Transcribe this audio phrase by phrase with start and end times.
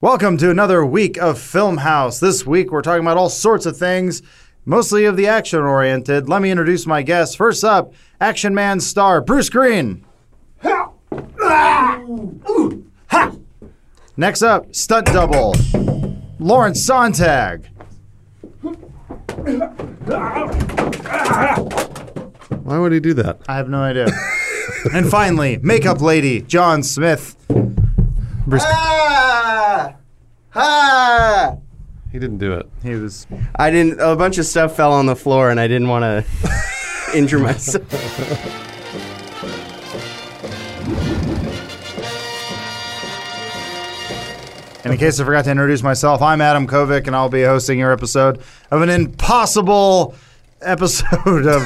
[0.00, 2.20] Welcome to another week of Filmhaus.
[2.20, 4.22] This week we're talking about all sorts of things,
[4.64, 6.28] mostly of the action oriented.
[6.28, 7.34] Let me introduce my guests.
[7.34, 10.04] First up, Action Man star Bruce Greene.
[14.16, 15.56] Next up, stunt double
[16.38, 17.66] Lawrence Sonntag.
[22.62, 23.40] Why would he do that?
[23.48, 24.06] I have no idea.
[24.94, 27.34] and finally, makeup lady John Smith.
[28.48, 29.94] Bruce, Ah!
[30.54, 31.56] Ah!
[32.10, 32.66] he didn't do it.
[32.82, 34.00] He was I didn't.
[34.00, 36.24] A bunch of stuff fell on the floor, and I didn't want to
[37.14, 37.84] injure myself.
[44.84, 47.78] And in case I forgot to introduce myself, I'm Adam Kovic, and I'll be hosting
[47.78, 48.40] your episode
[48.70, 50.14] of an impossible
[50.62, 51.62] episode of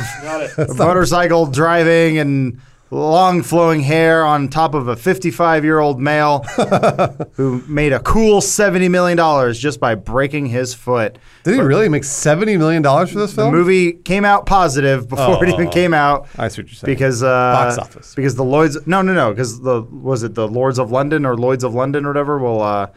[0.77, 2.61] motorcycle driving and
[2.93, 6.41] long flowing hair on top of a 55 year old male
[7.33, 11.17] who made a cool $70 million just by breaking his foot.
[11.45, 13.51] Did he really make seventy million dollars for this film?
[13.51, 15.71] The movie came out positive before it even Oh.
[15.71, 16.29] came out.
[16.39, 16.93] I see what you're saying.
[16.95, 18.15] Because uh, Box office.
[18.15, 21.37] Because the Lloyd's no no no because the was it the Lords of London or
[21.37, 22.89] Lloyd's of London or whatever will uh,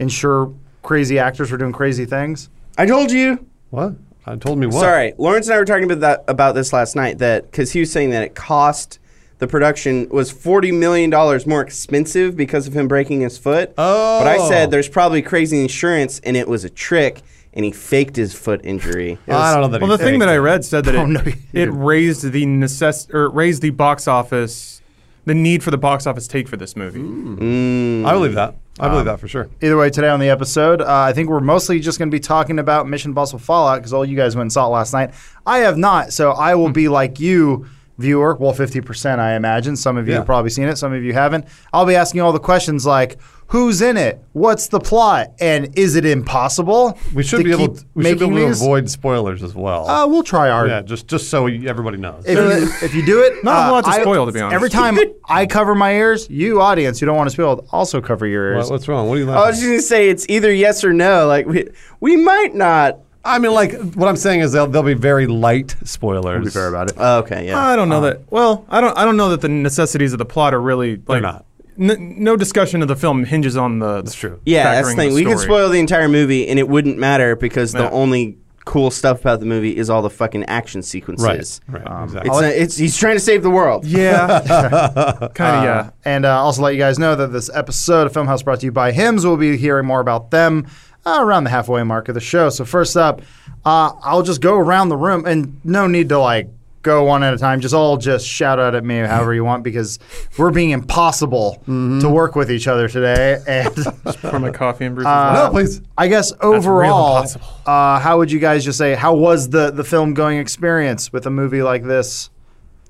[0.00, 2.50] ensure crazy actors for doing crazy things.
[2.76, 3.46] I told you.
[3.70, 3.94] what?
[4.26, 4.80] I told me what?
[4.80, 7.18] Sorry, Lawrence and I were talking about that about this last night.
[7.18, 8.98] That because he was saying that it cost
[9.44, 13.74] the production was forty million dollars more expensive because of him breaking his foot.
[13.76, 14.20] Oh.
[14.20, 17.20] but I said there's probably crazy insurance, and it was a trick,
[17.52, 19.18] and he faked his foot injury.
[19.26, 19.80] It I don't know that.
[19.82, 21.22] Well, the thing that I read said that Oh, it, no,
[21.52, 24.80] it raised the necess- or raised the box office,
[25.26, 27.00] the need for the box office take for this movie.
[27.00, 28.06] Mm.
[28.06, 28.54] I believe that.
[28.80, 29.48] I Um, believe that for sure.
[29.62, 32.18] Either way, today on the episode, uh, I think we're mostly just going to be
[32.18, 35.10] talking about Mission Impossible Fallout because all you guys went and saw it last night.
[35.46, 37.66] I have not, so I will be like you,
[37.98, 38.34] viewer.
[38.36, 39.76] Well, fifty percent, I imagine.
[39.76, 40.18] Some of you Yeah.
[40.18, 41.46] have probably seen it, some of you haven't.
[41.72, 44.20] I'll be asking you all the questions like, "Who's in it?
[44.32, 45.32] What's the plot?
[45.40, 47.74] And is it impossible?" We should to be able.
[47.74, 48.60] To, we should be able to these?
[48.62, 49.88] avoid spoilers as well.
[49.88, 52.24] Uh, we'll try our yeah, just just so everybody knows.
[52.26, 54.40] If you, if you do it, Not a uh, lot to I- spoil, to be
[54.40, 54.54] honest.
[54.54, 58.26] Every time I cover my ears, you audience, you don't want to spoil, also cover
[58.26, 58.64] your ears.
[58.64, 59.08] What- what's wrong?
[59.08, 61.26] What are you I was just gonna say it's either yes or no.
[61.26, 61.68] Like we,
[62.00, 62.98] we might not.
[63.24, 66.44] I mean, like what I'm saying is they'll, they'll be very light spoilers.
[66.44, 66.96] be fair about it.
[66.98, 67.58] Oh, okay, yeah.
[67.58, 68.30] I don't know that.
[68.30, 68.96] Well, I don't.
[68.98, 71.22] I don't know that the necessities of the plot are really like.
[71.22, 71.46] not.
[71.76, 74.02] N- no discussion of the film hinges on the.
[74.02, 74.40] That's true.
[74.44, 75.08] Yeah, that's the thing.
[75.10, 78.90] the we could spoil the entire movie, and it wouldn't matter because the only cool
[78.90, 81.60] stuff about the movie is all the fucking action sequences.
[81.68, 81.86] Right.
[81.86, 82.30] Um, exactly.
[82.30, 83.84] It's, not, it's he's trying to save the world.
[83.84, 84.26] Yeah.
[85.34, 85.62] kind of.
[85.62, 85.90] Uh, yeah.
[86.04, 88.72] And uh, also let you guys know that this episode of Filmhaus brought to you
[88.72, 89.26] by Hims.
[89.26, 90.66] We'll be hearing more about them
[91.06, 92.48] uh, around the halfway mark of the show.
[92.50, 93.22] So first up,
[93.64, 96.48] uh, I'll just go around the room, and no need to like
[96.82, 97.60] go one at a time.
[97.60, 99.98] Just all just shout out at me however you want because
[100.36, 103.38] we're being impossible to work with each other today.
[103.48, 103.74] And
[104.20, 105.80] Pour my coffee in Bruce's Uh, no, please.
[105.96, 107.26] I guess overall,
[107.64, 111.26] uh, how would you guys just say how was the the film going experience with
[111.26, 112.28] a movie like this?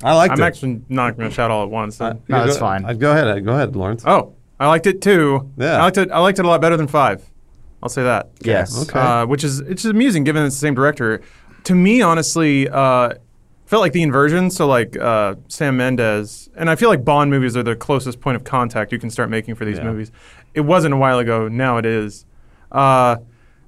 [0.03, 0.39] I liked it.
[0.39, 0.47] I'm it.
[0.47, 1.99] actually not going to shout all at once.
[1.99, 2.21] then.
[2.29, 2.85] No, that's go- fine.
[2.85, 3.45] I'd go ahead.
[3.45, 4.03] Go ahead, Lawrence.
[4.05, 5.51] oh, I liked it too.
[5.57, 5.77] Yeah.
[5.79, 6.11] I liked it.
[6.11, 7.25] I liked it a lot better than five.
[7.85, 8.31] I'll say that.
[8.41, 8.89] Yes.
[8.89, 8.99] Okay.
[8.99, 11.21] uh, which is it's just amusing given it's the same director.
[11.65, 13.11] To me, honestly, uh,
[13.67, 14.51] felt like the inversion.
[14.51, 18.37] So like uh, Sam Mendes, and I feel like Bond movies are the closest point
[18.37, 19.85] of contact you can start making for these Yeah.
[19.85, 20.11] movies.
[20.55, 21.47] It wasn't a while ago.
[21.47, 22.25] Now it is.
[22.73, 23.17] Uh,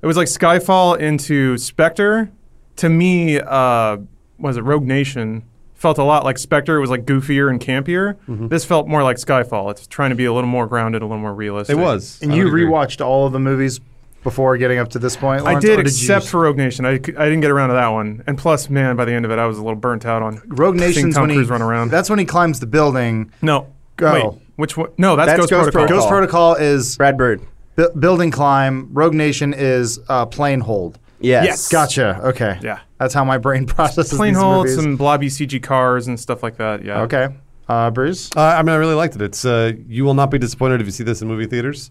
[0.00, 2.30] it was like Skyfall into Spectre.
[2.76, 3.98] To me, uh,
[4.38, 5.42] was it Rogue Nation?
[5.74, 6.76] Felt a lot like Spectre.
[6.76, 8.14] It was like goofier and campier.
[8.28, 8.48] Mm-hmm.
[8.48, 9.70] This felt more like Skyfall.
[9.70, 11.76] It's trying to be a little more grounded, a little more realistic.
[11.76, 12.18] It was.
[12.22, 12.64] And I you would agree.
[12.64, 13.80] rewatched all of the movies
[14.26, 15.42] before getting up to this point.
[15.42, 16.84] I Lawrence, did, or you except just- for Rogue Nation.
[16.84, 18.24] I, I didn't get around to that one.
[18.26, 20.42] And plus, man, by the end of it, I was a little burnt out on
[20.46, 21.90] Rogue seeing Nation's Tom when he Cruise run around.
[21.92, 23.30] That's when he climbs the building.
[23.40, 24.12] no, Go.
[24.12, 24.90] wait, which one?
[24.98, 25.86] No, that's, That's Ghost, Ghost Protocol.
[25.86, 25.98] Protocol.
[25.98, 27.40] Ghost Protocol is Brad Bird.
[27.76, 28.88] bu- building climb.
[28.92, 30.98] Rogue Nation is uh, plane hold.
[31.20, 31.44] Yes.
[31.46, 31.68] Yes.
[31.68, 32.20] Gotcha.
[32.24, 32.58] Okay.
[32.62, 32.80] Yeah.
[32.98, 34.82] That's how my brain processes Plane these hold, movies.
[34.82, 36.84] some blobby CG cars and stuff like that.
[36.84, 37.02] Yeah.
[37.02, 37.28] Okay.
[37.68, 38.30] Uh, Bruce.
[38.36, 39.22] Uh, I mean, I really liked it.
[39.22, 41.90] It's uh, you will not be disappointed if you see this in movie theaters,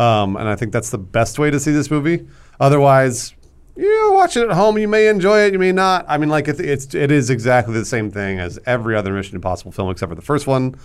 [0.00, 2.26] um, and I think that's the best way to see this movie.
[2.58, 3.34] Otherwise,
[3.76, 4.78] you watch it at home.
[4.78, 6.06] You may enjoy it, you may not.
[6.08, 9.36] I mean, like it, it's it is exactly the same thing as every other Mission
[9.36, 10.76] Impossible film except for the first one.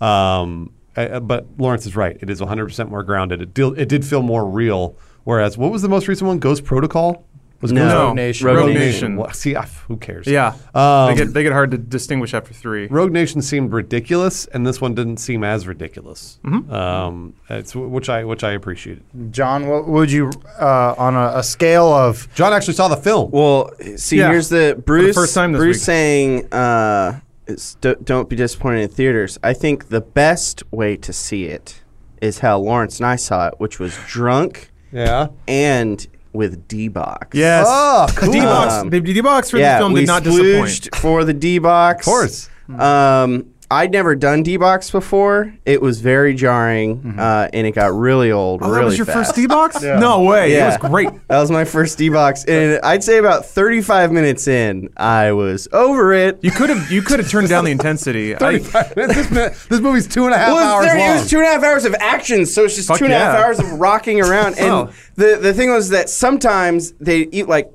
[0.00, 2.16] Um, but Lawrence is right.
[2.20, 3.40] It is 100 percent more grounded.
[3.40, 4.96] It it did feel more real.
[5.24, 6.38] Whereas, what was the most recent one?
[6.38, 7.27] Ghost Protocol.
[7.60, 8.06] Was No.
[8.06, 8.46] Rogue Nation.
[8.46, 9.16] Rogue, Rogue Nation.
[9.16, 10.28] Well, see, ah, who cares?
[10.28, 10.54] Yeah.
[10.74, 12.86] Um, they get they get hard to distinguish after three.
[12.86, 16.38] Rogue Nation seemed ridiculous, and this one didn't seem as ridiculous.
[16.44, 16.72] Mm-hmm.
[16.72, 19.02] Um, it's which I which I appreciated.
[19.32, 23.30] John, what would you uh, on a, a scale of John actually saw the film.
[23.32, 24.30] Well, see, Yeah.
[24.30, 25.16] here's the Bruce.
[25.16, 25.82] first time this Bruce week.
[25.82, 27.18] saying, uh,
[27.48, 31.82] it's, "Don't- "Don't be disappointed in theaters." I think the best way to see it
[32.22, 35.28] is how Lawrence and I saw it, which was drunk Yeah.
[35.48, 37.28] and with D box.
[37.36, 37.66] Yes.
[37.68, 38.32] Oh, The cool.
[38.32, 40.94] D-box, Um, the D-box for yeah, the film did not disappoint.
[40.96, 42.06] for the D box.
[42.06, 42.48] Of course.
[42.78, 45.54] Um, I'd never done D box before.
[45.66, 48.62] It was very jarring, uh, and it got really old.
[48.62, 49.18] Oh, really that was your fast.
[49.30, 49.82] first D-box?
[49.82, 50.52] No way.
[50.54, 50.74] Yeah.
[50.74, 51.08] It was great.
[51.28, 55.68] That was my first D box, and I'd say about 35 minutes in, I was
[55.72, 56.38] over it.
[56.42, 58.34] You could have you could have turned down the intensity.
[58.36, 59.28] 35 minutes.
[59.28, 61.46] this, this movie's two and a half Well, hours it's there, it was two and
[61.46, 63.44] a half hours of action, so it's just Fuck two and a half yeah.
[63.44, 64.58] hours of rocking around.
[64.58, 64.90] And Oh.
[65.16, 67.70] the the thing was that sometimes they eat like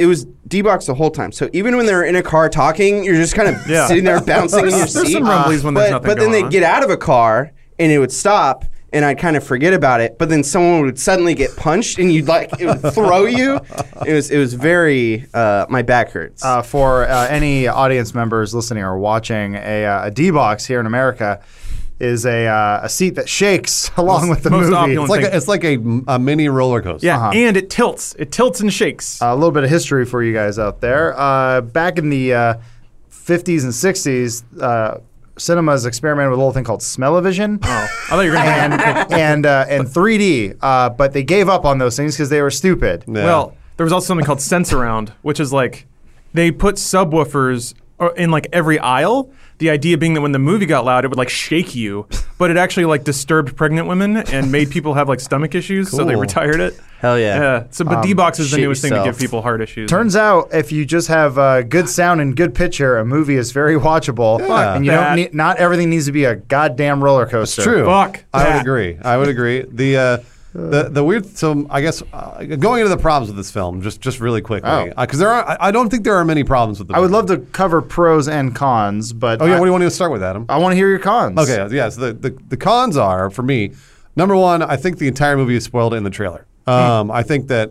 [0.00, 1.30] it was D-box the whole time.
[1.30, 3.86] So even when they're in a car talking, you're just kind of Yeah.
[3.86, 5.12] sitting there bouncing in your There's seat.
[5.12, 6.50] some rumblies when there's but, nothing But then going they'd on.
[6.50, 8.64] get out of a car and it would stop.
[8.92, 12.12] And I'd kind of forget about it, but then someone would suddenly get punched, and
[12.12, 13.60] you'd like it would throw you.
[14.04, 16.44] It was it was very uh, my back hurts.
[16.44, 20.80] Uh, for uh, any audience members listening or watching, a, uh, a D box here
[20.80, 21.38] in America
[22.00, 24.94] is a, uh, a seat that shakes along with the movie.
[24.94, 25.76] It's like a, it's like a,
[26.08, 27.06] a mini roller coaster.
[27.06, 27.32] yeah, Uh-huh.
[27.34, 28.14] and it tilts.
[28.18, 29.18] It tilts and shakes.
[29.20, 31.18] A little bit of history for you guys out there.
[31.18, 32.54] Uh, back in the uh,
[33.10, 34.98] 50s and 60s, uh,
[35.38, 37.58] cinemas experimented with a little thing called smell-o-vision.
[37.62, 41.22] oh, I thought you were going to and and, uh, and 3D, uh, but they
[41.22, 43.04] gave up on those things because they were stupid.
[43.06, 43.24] Yeah.
[43.24, 45.86] Well, there was also something called Sensurround, which is like
[46.34, 47.79] they put subwoofers uh,
[48.16, 49.32] in like every aisle.
[49.58, 52.06] The idea being that when the movie got loud, it would like shake you,
[52.38, 56.02] but it actually like disturbed pregnant women and made people have like stomach issues, so
[56.04, 56.22] they Cool.
[56.22, 56.80] retired it.
[56.98, 57.40] Hell yeah.
[57.40, 57.64] Yeah.
[57.70, 59.16] So, but Um, D-box is the shit newest thing to yourself.
[59.18, 59.90] give people heart issues.
[59.90, 63.52] Turns out, if you just have uh, good sound and good picture, a movie is
[63.52, 64.74] very watchable, Yeah.
[64.76, 65.08] and you that.
[65.08, 65.34] don't need.
[65.34, 67.60] Not everything needs to be a goddamn roller coaster.
[67.62, 67.84] True.
[67.84, 68.96] Fuck I would agree.
[69.02, 69.64] I would agree.
[69.70, 70.18] The uh,
[70.52, 71.26] the the weird.
[71.36, 74.68] So I guess uh, going into the problems with this film, just just really quickly,
[74.70, 74.90] Oh.
[74.98, 75.48] because there are.
[75.48, 76.94] I, I don't think there are many problems with the.
[76.94, 79.56] I would love to cover pros and cons, but Oh yeah.
[79.56, 80.46] I, What do you want to start with, Adam?
[80.48, 81.38] I want to hear your cons.
[81.38, 81.88] Okay, yeah.
[81.88, 83.72] So the, the, the cons are for me.
[84.16, 86.46] Number one, I think the entire movie is spoiled in the trailer.
[86.66, 87.70] Um, I think that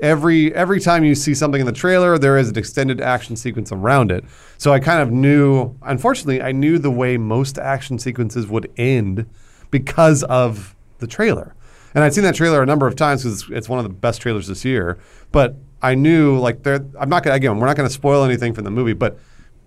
[0.00, 3.70] every every time you see something in the trailer, there is an extended action sequence
[3.70, 4.24] around it.
[4.56, 5.74] So I kind of knew.
[5.82, 9.26] Unfortunately, I knew the way most action sequences would end
[9.70, 11.54] because of the trailer.
[11.94, 13.90] And I'd seen that trailer a number of times because it's, it's one of the
[13.90, 14.98] best trailers this year.
[15.32, 16.84] But I knew like there.
[16.98, 17.58] I'm not gonna again.
[17.58, 19.18] We're not going to spoil anything from the movie, but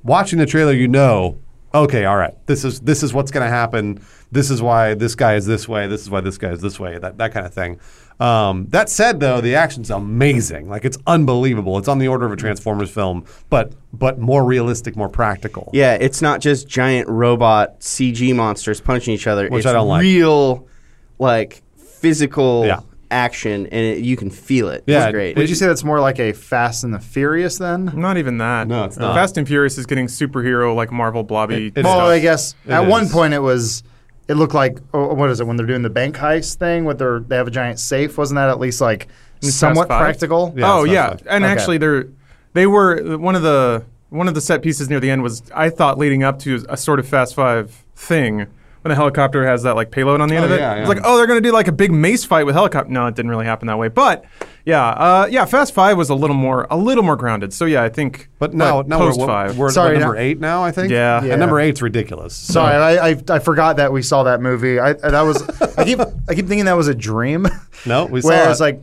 [0.03, 1.39] watching the trailer, you know,
[1.73, 4.01] okay, all right, this is this is what's going to happen.
[4.31, 5.87] This is why this guy is this way.
[5.87, 6.97] This is why this guy is this way.
[6.97, 7.79] That that kind of thing.
[8.19, 10.69] Um, that said, though, the action's amazing.
[10.69, 11.77] Like it's unbelievable.
[11.77, 15.69] It's on the order of a Transformers film, but but more realistic, more practical.
[15.73, 19.47] Yeah, it's not just giant robot CG monsters punching each other.
[19.49, 20.01] Which it's I don't like.
[20.01, 20.67] real,
[21.19, 21.61] like
[22.01, 22.79] physical Yeah.
[23.11, 24.83] action, and it, you can feel it.
[24.87, 25.37] Yeah, it's great.
[25.37, 27.91] Would you say that's more like a Fast and the Furious then?
[27.95, 28.67] Not even that.
[28.67, 29.15] No, it's not.
[29.15, 31.67] Fast and Furious is getting superhero like Marvel blobby.
[31.67, 32.09] It- it well.
[32.09, 33.83] I guess It at one point it was.
[34.27, 36.99] It looked like oh, what is it when they're doing the bank heist thing with
[36.99, 38.17] their they have a giant safe?
[38.17, 39.07] Wasn't that at least like
[39.41, 40.53] somewhat practical?
[40.57, 41.23] Yeah, oh yeah, Five.
[41.29, 41.51] and Okay.
[41.53, 42.07] actually they're
[42.53, 45.69] they were one of the one of the set pieces near the end was I
[45.69, 48.47] thought leading up to a sort of Fast Five thing
[48.87, 50.59] when the helicopter has that like payload on the end Oh, of it.
[50.59, 52.89] yeah, It's like oh they're gonna do like a big mace fight with helicopter.
[52.91, 53.89] No, it didn't really happen that way.
[53.89, 54.23] But
[54.65, 57.53] yeah, uh, yeah, Fast Five was a little more a little more grounded.
[57.53, 58.29] So yeah, I think.
[58.39, 59.57] But now, now post we're, we're, five.
[59.57, 60.63] we're Sorry, number now- eight now.
[60.63, 60.89] I think.
[60.91, 61.23] Yeah.
[61.23, 61.33] Yeah.
[61.33, 62.33] And number eight's ridiculous.
[62.35, 64.79] Sorry, I, I I forgot that we saw that movie.
[64.79, 65.41] I that was
[65.77, 67.47] I keep I keep thinking that was a dream.
[67.85, 68.63] No, we saw Where it's it.
[68.63, 68.81] like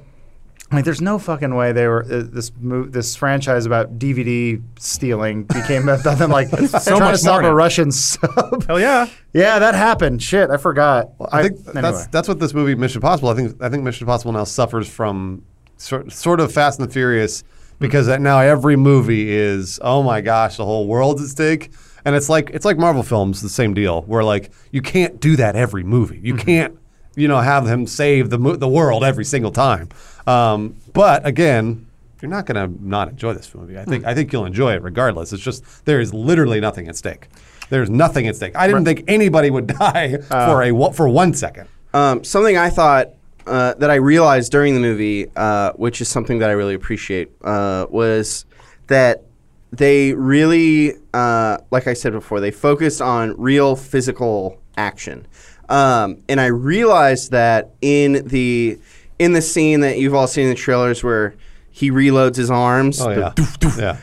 [0.72, 5.44] like there's no fucking way they were uh, this mo- this franchise about DVD stealing
[5.44, 7.50] became about them like trying to much stop more.
[7.50, 8.66] a Russian sub.
[8.66, 9.06] Hell yeah.
[9.32, 10.22] yeah, that happened.
[10.22, 11.10] Shit, I forgot.
[11.30, 11.82] I think anyway.
[11.82, 13.28] that's that's what this movie Mission Impossible.
[13.28, 15.44] I think I think Mission Impossible now suffers from
[15.76, 17.44] sort sort of Fast and the Furious
[17.78, 21.70] because that now every movie is oh my gosh the whole world's at stake
[22.04, 25.36] and it's like it's like Marvel films the same deal where like you can't do
[25.36, 26.78] that every movie you can't
[27.16, 29.88] you know have him save the mo- the world every single time.
[30.26, 31.86] Um, but again
[32.24, 33.78] you're not going to not enjoy this movie.
[33.78, 35.32] I think I think you'll enjoy it regardless.
[35.34, 37.28] It's just there is literally nothing at stake.
[37.68, 38.56] There's nothing at stake.
[38.56, 41.68] I didn't think anybody would die for a for one second.
[41.92, 43.10] Um, something I thought
[43.46, 47.30] uh, that I realized during the movie, uh, which is something that I really appreciate,
[47.42, 48.46] uh, was
[48.86, 49.22] that
[49.70, 55.26] they really, uh, like I said before, they focused on real physical action,
[55.68, 58.78] um, and I realized that in the
[59.18, 61.34] in the scene that you've all seen in the trailers where
[61.70, 63.32] he reloads his arms, oh yeah.
[63.34, 63.98] Doof, doof, yeah.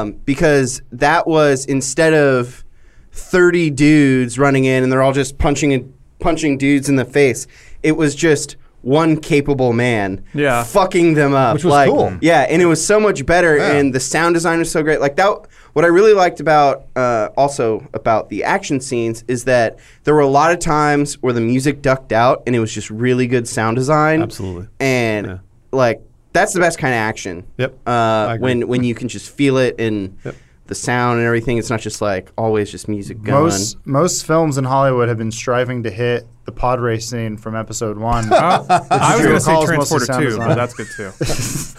[0.00, 2.64] Um, because that was instead of
[3.12, 7.46] 30 dudes running in and they're all just punching and punching dudes in the face,
[7.82, 10.62] it was just one capable man Yeah.
[10.62, 11.54] fucking them up.
[11.54, 12.12] Which was like, cool.
[12.20, 13.72] Yeah, and it was so much better, Yeah.
[13.72, 15.00] and the sound design was so great.
[15.00, 15.48] Like that.
[15.72, 20.20] What I really liked about uh, also about the action scenes is that there were
[20.20, 23.48] a lot of times where the music ducked out, and it was just really good
[23.48, 24.22] sound design.
[24.22, 24.68] Absolutely.
[24.80, 25.38] and Yeah.
[25.72, 26.00] like
[26.32, 27.44] that's the best kind of action.
[27.58, 27.74] Yep.
[27.86, 28.42] I Uh, agree.
[28.44, 30.34] when when you can just feel it and Yep.
[30.66, 31.58] The sound and everything.
[31.58, 33.44] It's not just like always just music going.
[33.44, 37.56] Most most films in Hollywood have been striving to hit the pod race scene from
[37.56, 38.32] episode one.
[38.32, 40.86] Uh, I was going to say recall is mostly Transporter sound 2, but that's good
[40.96, 41.10] too.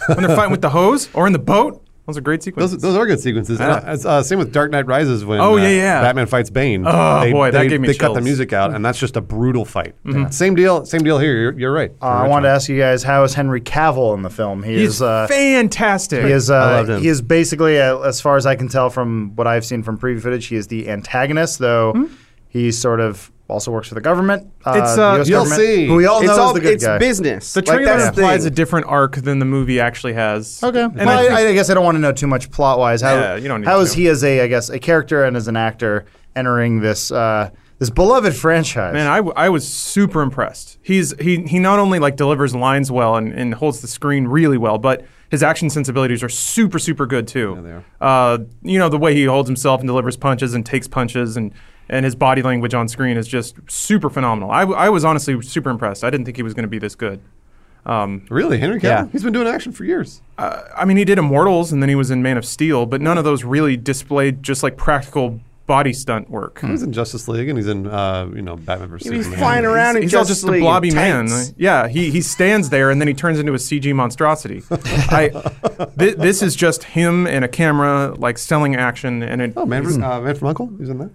[0.14, 2.72] when they're fighting with the hose or in the boat, those are great sequences.
[2.72, 3.60] Those, those are good sequences.
[3.60, 3.66] Yeah.
[3.68, 6.00] uh, uh, same with Dark Knight Rises when Oh, uh, yeah, yeah.
[6.00, 6.84] Batman fights Bane.
[6.86, 9.18] Oh, they, boy, that they, gave me They cut the music out, and that's just
[9.18, 9.94] a brutal fight.
[10.30, 10.86] Same deal.
[10.86, 11.36] Same deal here.
[11.36, 11.92] You're, you're right.
[12.00, 14.62] Uh, I wanted to ask you guys, how is Henry Cavill in the film?
[14.62, 16.24] He He's is uh, fantastic.
[16.24, 17.02] he is I loved him.
[17.02, 19.98] he is basically, uh, as far as I can tell from what I've seen from
[19.98, 22.08] preview footage, he is the antagonist, though
[22.48, 24.50] he's sort of also works for the government.
[24.64, 25.86] Uh, It's, the uh, US You'll government, see.
[25.86, 26.98] Who we all know it's is all the good it's guy.
[26.98, 27.52] business.
[27.54, 30.62] the Like, trailer that's the implies a different arc than the movie actually has.
[30.62, 30.82] Okay.
[30.82, 32.78] And well, I I, think- I guess I don't want to know too much plot
[32.78, 33.00] wise.
[33.00, 33.82] How, Yeah, you don't need how to.
[33.82, 36.04] is he as a, I guess, a character and as an actor
[36.36, 38.92] entering this uh, this beloved franchise?
[38.92, 40.78] Man, I, w- I was super impressed.
[40.82, 44.58] He's he he not only like delivers lines well and, and holds the screen really
[44.58, 47.54] well, but his action sensibilities are super super good too.
[47.56, 47.84] Yeah, they are.
[48.34, 51.52] Uh, you know the way he holds himself and delivers punches and takes punches and
[51.88, 54.50] and his body language on screen is just super phenomenal.
[54.50, 56.04] I, w- I was honestly super impressed.
[56.04, 57.20] I didn't think he was going to be this good.
[57.86, 58.82] Um, Really, Henry Cavill?
[58.84, 59.06] Yeah.
[59.12, 60.20] He's been doing action for years.
[60.36, 63.00] uh, I mean, he did Immortals and then he was in Man of Steel, but
[63.00, 66.60] none of those really displayed just like practical body stunt work.
[66.62, 69.96] He's in Justice League, and he's in uh, you know Batman vs He's flying around
[69.96, 71.28] in He's all Justice just a League blobby man.
[71.58, 74.62] Yeah, he, he stands there and then he turns into a CG monstrosity.
[74.70, 75.28] I,
[75.98, 79.52] thi- this is just him and a camera like selling action and it.
[79.56, 80.70] Oh, Man, from, uh, Man from Uncle.
[80.78, 81.10] He's in there.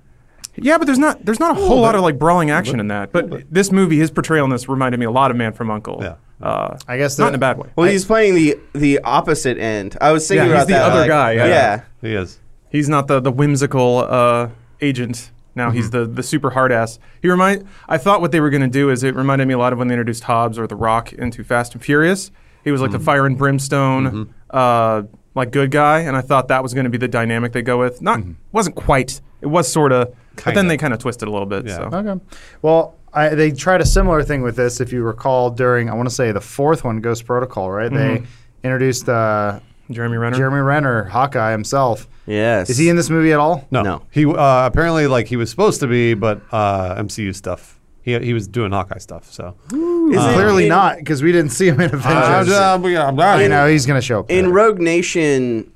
[0.56, 3.12] Yeah, but there's not there's not a whole lot of like brawling action in that.
[3.12, 6.00] But this movie, his portrayal in this reminded me a lot of Man from Uncle.
[6.02, 6.16] Yeah.
[6.42, 7.70] Uh, I guess not in a bad way.
[7.76, 9.98] Well, he's playing the the opposite end.
[10.02, 10.92] I was thinking Yeah, he's about the that.
[10.92, 11.46] other like- guy, yeah.
[11.48, 11.82] yeah.
[12.02, 12.40] He is.
[12.70, 14.50] He's not the the whimsical uh,
[14.82, 15.32] agent.
[15.56, 16.00] Now he's Mm-hmm.
[16.10, 17.00] the the super hard ass.
[17.22, 17.68] He remind.
[17.88, 19.80] I thought what they were going to do is it reminded me a lot of
[19.80, 22.32] when they introduced Hobbs or The Rock into Fast and Furious.
[22.64, 22.98] He was like Mm-hmm.
[22.98, 25.04] the fire and brimstone, uh,
[25.36, 27.78] like good guy, and I thought that was going to be the dynamic they go
[27.78, 28.02] with.
[28.02, 29.22] Not wasn't quite.
[29.42, 30.50] It was sort of, but Mm-hmm.
[30.50, 30.60] Kinda.
[30.60, 31.66] then they kind of twisted a little bit.
[31.68, 31.78] Yeah.
[31.90, 32.24] So Okay.
[32.62, 36.10] Well, I, they tried a similar thing with this, if you recall, during, I want
[36.10, 37.92] to say, the fourth one, Ghost Protocol, right?
[37.94, 38.24] They
[38.64, 39.60] introduced uh,
[39.92, 40.38] Jeremy Renner.
[40.38, 42.08] Jeremy Renner, Hawkeye himself.
[42.26, 42.70] Yes.
[42.70, 43.68] Is he in this movie at all?
[43.70, 44.02] No, No.
[44.10, 47.80] He uh, apparently like he was supposed to be, but uh, MCU stuff.
[48.02, 49.32] He he was doing Hawkeye stuff.
[49.32, 53.42] So Is it Clearly in- not, because we didn't see him in Uh, Avengers.
[53.44, 54.32] you know, he's going to show up.
[54.32, 54.54] In there.
[54.54, 55.72] Rogue Nation,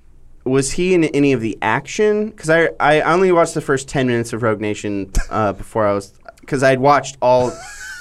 [0.48, 2.30] was he in any of the action?
[2.30, 5.94] Because I I only watched the first ten minutes of Rogue Nation uh, before I
[5.94, 7.52] was because I'd watched all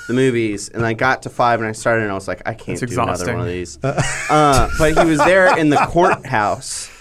[0.09, 2.55] the movies and I got to five and I started and I was like I
[2.55, 3.79] can't It's do another one of these.
[3.85, 6.93] uh, but he was there in the courthouse.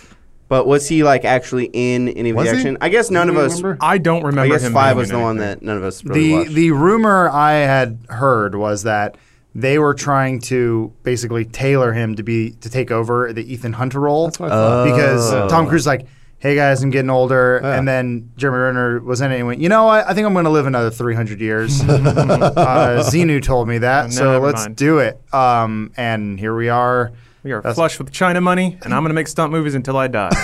[0.48, 2.58] But was he like actually in any of Was the he?
[2.60, 2.78] action?
[2.80, 3.58] I guess none of us.
[3.62, 3.78] remember?
[3.84, 4.42] I don't remember.
[4.42, 4.74] I remember guess him.
[4.74, 6.52] five being was the one that none of us really the watched.
[6.54, 9.18] the rumor I had heard was that
[9.58, 14.02] they were trying to basically tailor him to be to take over the Ethan Hunter
[14.02, 14.26] role.
[14.26, 14.84] That's what I thought.
[14.86, 15.48] because Oh.
[15.48, 16.08] Tom Cruise is like,
[16.40, 17.78] "Hey guys, I'm getting older," Yeah.
[17.78, 20.06] and then Jeremy Renner was in it and went, "You know what?
[20.08, 24.12] I think I'm going to live another 300 years." uh, Xenu told me that, No,
[24.12, 24.76] so let's mind.
[24.76, 25.20] do it.
[25.34, 27.12] Um, and here we are.
[27.44, 29.98] We are That's- flush with China money, and I'm going to make stunt movies until
[29.98, 30.32] I die.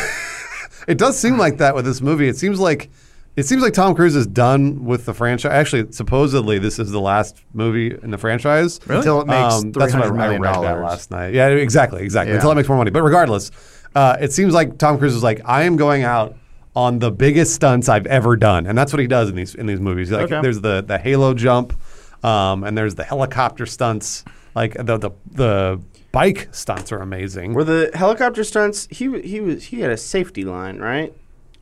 [0.87, 2.27] It does seem like that with this movie.
[2.27, 2.89] It seems like
[3.35, 5.51] it seems like Tom Cruise is done with the franchise.
[5.51, 8.79] Actually, supposedly this is the last movie in the franchise.
[8.85, 8.99] Really?
[8.99, 10.83] Until it makes Um, that's what I, $300 I read that dollars.
[10.83, 11.33] last night.
[11.33, 12.31] Yeah, exactly, exactly.
[12.31, 12.35] Yeah.
[12.37, 12.91] Until it makes more money.
[12.91, 13.51] But regardless,
[13.95, 16.35] uh, it seems like Tom Cruise is like, I am going out
[16.75, 19.65] on the biggest stunts I've ever done, and that's what he does in these in
[19.65, 20.09] these movies.
[20.11, 20.41] Like, Okay.
[20.41, 21.73] there's the the Halo jump,
[22.23, 24.23] um, and there's the helicopter stunts.
[24.55, 25.81] Like the the the
[26.13, 27.53] bike stunts are amazing.
[27.53, 28.87] Were the helicopter stunts?
[28.89, 31.13] He he was he had a safety line, right?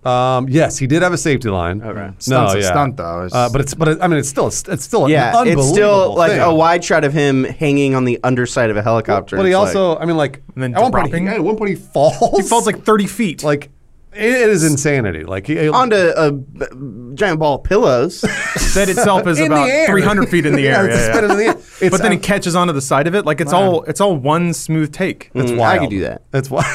[0.09, 1.81] Um, yes, he did have a safety line.
[1.81, 2.09] Okay.
[2.19, 2.67] Stunt's no, a yeah.
[2.67, 3.25] stunt, though.
[3.25, 5.63] It's- Uh, but it's but it, I mean it's still it's still an Yeah, unbelievable
[5.63, 6.41] it's still like thing.
[6.41, 9.37] a wide shot of him hanging on the underside of a helicopter.
[9.37, 11.27] But he It's like- also, I mean, like And then at one point, he, dropping?
[11.27, 12.37] at one point he falls.
[12.37, 13.43] he falls like 30 feet.
[13.43, 13.69] like
[14.11, 15.23] it is insanity.
[15.23, 16.65] Like he onto a b-
[17.13, 18.21] giant ball of pillows.
[18.73, 19.85] that itself is in the about air.
[19.87, 20.89] 300 feet in the Yeah, air.
[20.89, 21.11] it's yeah, yeah.
[21.13, 21.55] spinning in the air.
[21.81, 23.25] It's, but then he uh, catches onto the side of it.
[23.25, 25.29] Like it's all it's all one smooth take.
[25.35, 25.75] it's Mm, wild.
[25.75, 26.23] I could do that.
[26.33, 26.65] It's wild.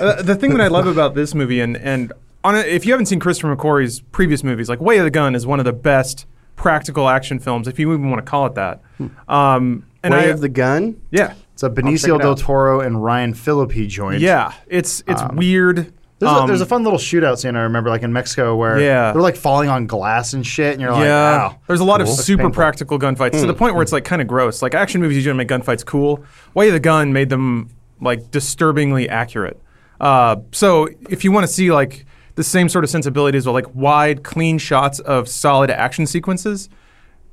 [0.00, 2.12] Uh, the thing that I love about this movie, and and
[2.44, 5.34] on a, if you haven't seen Christopher McQuarrie's previous movies, like Way of the Gun
[5.34, 8.54] is one of the best practical action films, if you even want to call it
[8.54, 8.80] that.
[9.28, 11.00] Um, and Way I of the gun.
[11.10, 11.34] yeah.
[11.54, 12.38] It's a Benicio it del out.
[12.38, 14.20] Toro and Ryan Phillippe joint.
[14.20, 15.92] Yeah, it's it's Um, weird.
[16.18, 18.80] There's, Um, a, there's a fun little shootout scene I remember, like in Mexico, where
[18.80, 19.12] Yeah.
[19.12, 21.56] they're like falling on glass and shit, and you're like, yeah, wow.
[21.68, 22.54] there's a lot of super Painful.
[22.56, 24.62] practical gunfights to the point where it's like kind of gross.
[24.62, 26.24] Like action movies usually make gunfights cool.
[26.54, 27.68] Way of the Gun made them
[28.00, 29.60] like disturbingly accurate.
[30.00, 32.04] Uh, so if you want to see like
[32.36, 36.68] the same sort of sensibilities with like wide, clean shots of solid action sequences,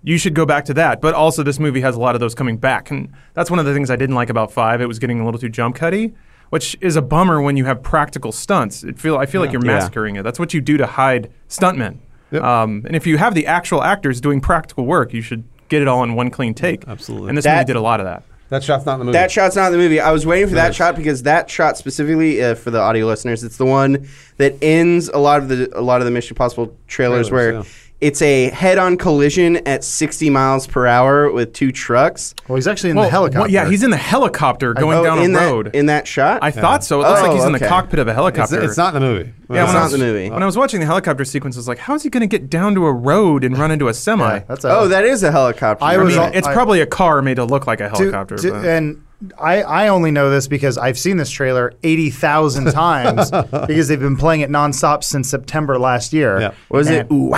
[0.03, 1.01] you should go back to that.
[1.01, 3.65] But also, this movie has a lot of those coming back, and that's one of
[3.65, 4.81] the things I didn't like about Five.
[4.81, 6.13] It was getting a little too jump cutty,
[6.49, 8.83] which is a bummer when you have practical stunts.
[8.83, 9.87] It feel I feel like you're Yeah.
[10.19, 10.23] it.
[10.23, 11.97] That's what you do to hide stuntmen.
[12.31, 12.43] Yep.
[12.43, 15.87] Um, and if you have the actual actors doing practical work, you should get it
[15.87, 16.87] all in one clean take.
[16.87, 17.29] Absolutely.
[17.29, 18.23] And this That- movie did a lot of that.
[18.51, 19.13] That shot's not in the movie.
[19.17, 20.01] That shot's not in the movie.
[20.01, 20.75] I was waiting for that Nice.
[20.75, 25.07] shot because that shot specifically uh, for the audio listeners, it's the one that ends
[25.07, 27.63] a lot of the a lot of the Mission Impossible trailers, Trailers, where yeah.
[28.01, 32.33] It's a head-on collision at 60 miles per hour with two trucks.
[32.47, 33.39] Well, he's actually in Well, the helicopter.
[33.41, 35.75] well, yeah, he's in the helicopter going Oh, down a in road.
[35.75, 36.39] in that shot.
[36.41, 37.01] I thought so.
[37.01, 37.67] It looks Oh, like he's in the oh, okay.
[37.67, 38.61] cockpit of a it's, helicopter.
[38.61, 39.31] it's not the movie.
[39.49, 40.29] Yeah, It's when not I was, the movie.
[40.31, 42.27] When I was watching the helicopter sequence, I was like, how is he going to
[42.27, 44.33] get down to a road and run into a semi?
[44.37, 45.83] Yeah, that's a, oh, that is a helicopter.
[45.85, 47.89] I I was mean, al- it's I- probably a car made to look like a
[47.89, 48.37] to- helicopter.
[48.37, 49.03] to- but- and
[49.39, 54.17] I, I only know this because I've seen this trailer 80,000 times because they've been
[54.17, 56.39] playing it nonstop since September last year.
[56.41, 56.51] Yeah.
[56.69, 57.01] was it?
[57.01, 57.33] And- Ooh,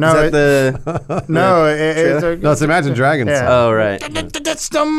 [0.00, 1.24] No, is it- the?
[1.28, 3.30] no, it, it's a, No, it's Imagine Dragons.
[3.30, 3.48] Yeah.
[3.50, 4.00] oh right.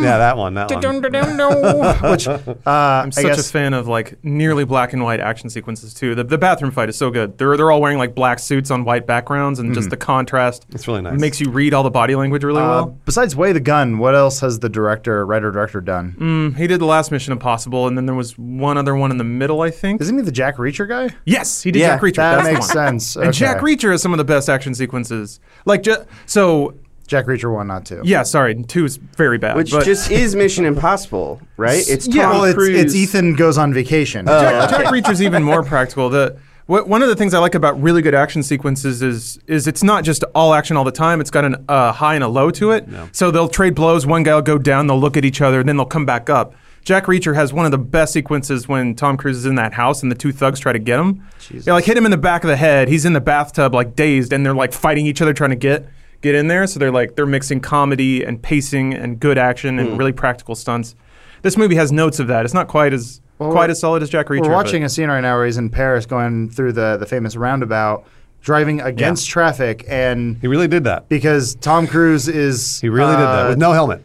[0.03, 0.53] Yeah, that one.
[0.53, 0.81] That one.
[2.11, 5.93] which uh, I'm I such a fan of like nearly black and white action sequences
[5.93, 6.15] too.
[6.15, 7.37] The, the bathroom fight is so good.
[7.37, 10.65] They're they're all wearing like black suits on white backgrounds, and just the contrast.
[10.69, 11.19] It's really nice.
[11.19, 12.97] Makes you read all the body language really uh, well.
[13.05, 16.15] besides Way the Gun, what else has the director, writer director done?
[16.19, 19.17] Mm, he did the last Mission Impossible, and then there was one other one in
[19.17, 20.01] the middle, I think.
[20.01, 21.09] Isn't he the Jack Reacher guy?
[21.25, 22.15] Yes, he did Yeah, Jack Reacher.
[22.15, 22.99] That That's makes one.
[22.99, 23.15] sense.
[23.15, 25.39] And Jack Reacher is some of the best action sequences.
[25.65, 26.75] Like, ju- so
[27.07, 28.01] Jack Reacher one, not two.
[28.03, 29.55] yeah, sorry, two is very bad.
[29.55, 31.83] Which but just is Mission Impossible, right?
[31.87, 32.79] It's Tom Yeah, Well, it's, Cruise.
[32.79, 34.27] it's Ethan goes on vacation.
[34.27, 34.83] Oh, Jack, okay.
[34.83, 36.09] Jack Reacher's even more practical.
[36.09, 39.67] The wh- one of the things I like about really good action sequences is is
[39.67, 41.19] it's not just all action all the time.
[41.21, 42.87] It's got a uh, high and a low to it.
[43.13, 44.05] So they'll trade blows.
[44.05, 44.87] One guy will go down.
[44.87, 45.59] They'll look at each other.
[45.61, 46.53] And then they'll come back up.
[46.83, 50.01] Jack Reacher has one of the best sequences when Tom Cruise is in that house
[50.01, 51.23] and the two thugs try to get him.
[51.51, 52.87] They like hit him in the back of the head.
[52.87, 55.87] He's in the bathtub like dazed, and they're like fighting each other trying to get
[56.21, 56.65] get in there.
[56.67, 60.95] So they're like they're mixing comedy and pacing and good action and really practical stunts.
[61.43, 62.45] This movie has notes of that.
[62.45, 64.41] It's not quite as Well, quite as solid as Jack Reacher.
[64.41, 67.05] We're but- watching a scene right now where he's in Paris going through the, the
[67.07, 68.05] famous roundabout,
[68.41, 71.09] driving against traffic, and He really did that.
[71.09, 74.03] because Tom Cruise is He really did that uh, with no helmet.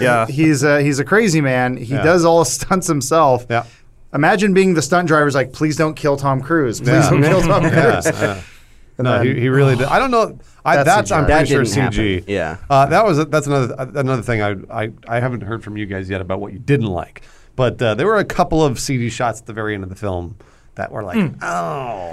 [0.00, 0.26] Yeah.
[0.26, 1.76] he's a, he's a crazy man.
[1.76, 2.02] He Yeah.
[2.02, 3.46] does all stunts himself.
[3.48, 3.64] Yeah.
[4.12, 6.80] Imagine being the stunt driver's like, please don't kill Tom Cruise.
[6.80, 7.10] Please Yeah.
[7.10, 8.06] don't kill Tom Cruise.
[8.06, 8.40] yeah.
[8.96, 9.86] And No, then- he, he really did.
[9.88, 10.38] I don't know.
[10.64, 12.18] I, That's that's, I'm pretty That sure CG.
[12.20, 12.24] happen.
[12.32, 12.58] Yeah.
[12.70, 14.54] Uh, that was that's another another thing I,
[14.84, 17.22] I I haven't heard from you guys yet about what you didn't like.
[17.56, 19.96] But uh, there were a couple of CG shots at the very end of the
[19.96, 20.36] film
[20.76, 22.10] that were like, oh,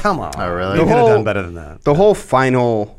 [0.00, 0.32] come on.
[0.38, 0.78] Oh, really?
[0.78, 1.82] You could have done better than that.
[1.84, 2.98] the whole final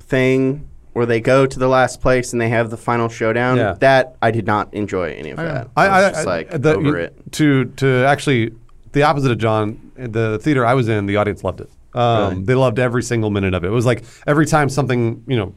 [0.00, 3.56] thing where they go to the last place and they have the final showdown.
[3.56, 3.74] Yeah.
[3.80, 5.68] That I did not enjoy any of that.
[5.76, 7.32] I, I, was I, just I- like the- over it.
[7.32, 8.52] To to actually
[8.92, 11.70] the opposite of John, the theater I was in, the audience loved it.
[11.94, 12.42] Um, Really?
[12.44, 13.68] They loved every single minute of it.
[13.68, 15.54] It was like every time something you know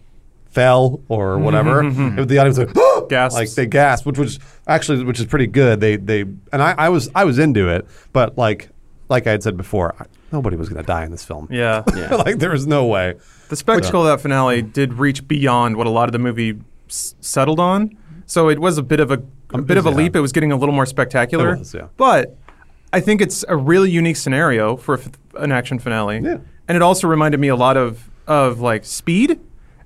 [0.52, 3.36] fell or whatever, it- the audience was like, Gasps.
[3.36, 5.80] like they gasped, which was actually which is pretty good.
[5.80, 8.70] They they and I, I was I was into it, but like
[9.14, 11.48] like I had said before, I, nobody was going to die in this film.
[11.52, 11.84] Yeah.
[11.96, 12.16] Yeah.
[12.16, 13.14] like there was no way.
[13.50, 17.14] The spectacle of that finale did reach beyond what a lot of the movie s-
[17.22, 17.96] settled on.
[18.26, 19.22] So it was a bit of a,
[19.52, 19.96] a bit of a yeah.
[19.96, 20.16] leap.
[20.16, 21.54] It was getting a little more spectacular.
[21.54, 21.90] It was, yeah.
[21.96, 22.36] But
[22.92, 26.20] I think it's a really unique scenario for a f- an action finale.
[26.20, 26.40] Yeah.
[26.68, 29.40] And it also reminded me a lot of of like Speed,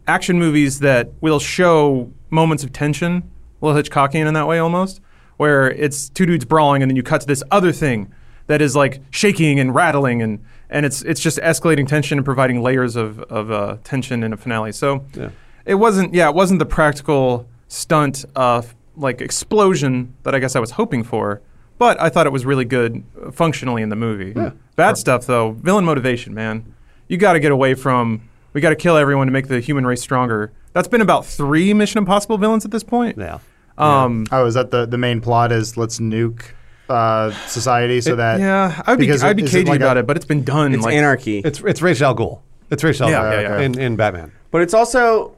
[0.08, 3.30] action movies that will show moments of tension,
[3.62, 5.02] a little Hitchcockian in that way almost,
[5.36, 8.14] where it's two dudes brawling and then you cut to this other thing
[8.48, 12.62] that is like shaking and rattling and and it's it's just escalating tension and providing
[12.62, 14.72] layers of of uh, tension in a finale.
[14.72, 15.30] So Yeah.
[15.66, 18.62] it wasn't yeah it wasn't the practical stunt uh,
[18.96, 21.42] like explosion that I guess I was hoping for.
[21.78, 24.34] But I thought it was really good uh, functionally in the movie.
[24.76, 26.74] Bad stuff though, villain motivation, man.
[27.08, 29.86] You got to get away from we got to kill everyone to make the human
[29.86, 30.52] race stronger.
[30.74, 33.18] That's been about three Mission Impossible villains at this point.
[33.18, 33.40] Yeah.
[33.78, 35.52] Um, Oh, is that the, the main plot?
[35.52, 36.44] Is let's nuke
[36.90, 39.98] uh, society so that yeah, I'd be because I'd be is it cagey like about
[39.98, 40.74] a- it, but it's been done.
[40.74, 41.40] It's like, anarchy.
[41.40, 42.42] It's it's Ra's al Ghul.
[42.70, 43.60] It's Ra's al Yeah, Ghul yeah, yeah.
[43.62, 44.32] in in Batman.
[44.52, 45.34] but it's also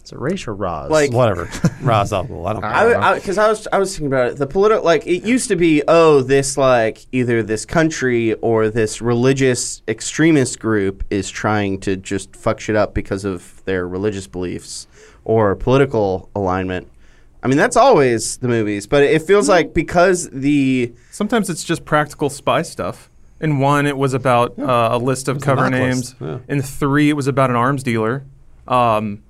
[0.00, 0.90] it's a Ra's or Roz?
[0.90, 1.50] Like- Whatever.
[1.82, 2.48] Ra's al Ghul.
[2.48, 2.64] I don't.
[2.64, 3.14] I care.
[3.16, 4.36] because I, was I was thinking about it.
[4.38, 9.02] The political like it used to be oh this like either this country or this
[9.02, 14.86] religious extremist group is trying to just fuck shit up because of their religious beliefs
[15.24, 16.88] or political alignment.
[17.42, 21.84] I mean that's always the movies, but it feels like because the Sometimes it's just
[21.84, 23.10] practical spy stuff.
[23.40, 25.96] In one, it was about uh, a list of was a cover NOC names.
[25.96, 26.38] list, yeah.
[26.48, 28.16] In three, it was about an arms dealer.
[28.18, 28.28] In three,
[28.68, 29.04] it was about an arms dealer.
[29.06, 29.22] Um,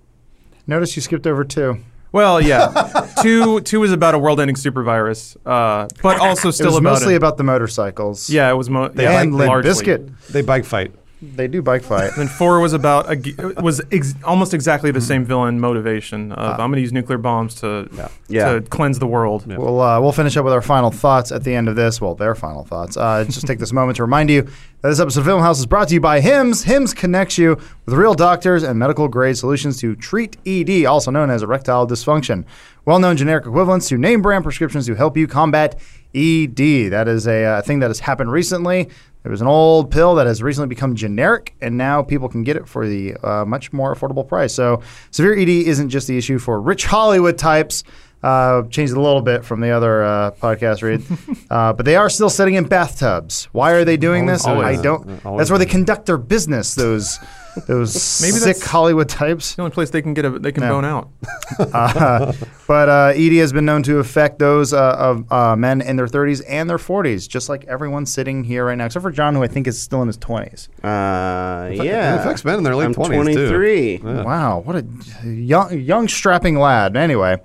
[0.67, 1.79] Notice you skipped over two.
[2.13, 3.11] well, yeah.
[3.23, 6.91] two two was about a world-ending super virus, uh, but also It still was about
[6.95, 7.19] mostly it.
[7.19, 8.31] about the motorcycles.
[8.31, 9.71] yeah, it was mo- and yeah, Limp largely.
[9.71, 10.27] Bizkit.
[10.29, 10.93] They bike fight.
[11.21, 12.13] They do bike fight.
[12.17, 16.53] Then four was about a, g- was ex- almost exactly the same villain motivation of
[16.61, 17.89] I'm going to use nuclear bombs to
[18.29, 18.53] Yeah.
[18.53, 19.47] to cleanse the world.
[19.47, 22.01] We'll uh, we'll finish up with our final thoughts at the end of this.
[22.01, 22.97] Well, their final thoughts.
[22.97, 25.89] Uh, just take this moment to remind you that this episode of Filmhaus is brought
[25.89, 26.63] to you by Hims.
[26.65, 31.31] Hims connects you with real doctors and medical grade solutions to treat ED, also known
[31.31, 32.45] as erectile dysfunction.
[32.85, 35.75] Well-known generic equivalents to name brand prescriptions to help you combat
[36.15, 36.91] ED.
[36.91, 38.89] That is a uh, thing that has happened recently.
[39.29, 42.57] There was an old pill that has recently become generic, and now people can get
[42.57, 44.55] it for the uh, much more affordable price.
[44.55, 47.85] So, severe ED isn't just the issue for rich Hollywood types.
[48.21, 51.03] Uh, changed a little bit from the other uh, podcast read,
[51.51, 53.45] uh, but they are still sitting in bathtubs.
[53.53, 54.45] Why are they doing Always this?
[54.47, 55.37] doing I don't.
[55.37, 56.75] That's where they conduct their business.
[56.75, 57.21] Those
[57.69, 59.55] those Maybe sick that's- Hollywood types.
[59.55, 60.71] The only place they can get a they can Yeah.
[60.71, 61.11] bone out.
[61.59, 62.33] Uh,
[62.67, 66.07] but uh, ED has been known to affect those uh, of uh, men in their
[66.07, 69.43] 30s and their 40s, just like everyone sitting here right now, except for John, who
[69.43, 70.69] I think is still in his 20s.
[70.85, 72.17] Uh, It yeah.
[72.21, 73.49] affects men in their late I'm 20s, too.
[73.49, 73.97] 23.
[73.97, 74.23] Yeah.
[74.25, 74.85] Wow, what a
[75.27, 76.97] young, young strapping lad.
[76.97, 77.39] Anyway,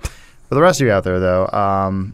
[0.54, 2.14] for the rest of you out there, though, um,